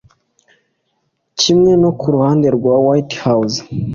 kimwe 1.39 1.71
no 1.81 1.91
ku 1.99 2.05
ruhande 2.13 2.47
rwa 2.57 2.75
White 2.85 3.15
House 3.25 3.59